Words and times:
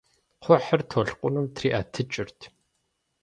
Кхъухьыр 0.41 0.81
толъкъуным 0.89 1.45
триӀэтыкӀырт. 1.55 2.39